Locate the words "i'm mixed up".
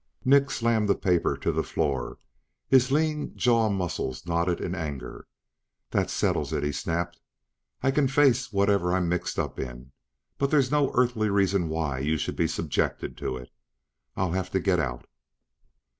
8.95-9.59